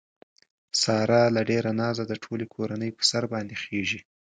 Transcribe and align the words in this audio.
ساره 0.81 1.21
له 1.35 1.41
ډېره 1.49 1.71
نازه 1.81 2.03
د 2.07 2.13
ټولې 2.23 2.45
کورنۍ 2.55 2.89
په 2.97 3.03
سر 3.09 3.23
باندې 3.33 3.55
خېژي. 3.63 4.01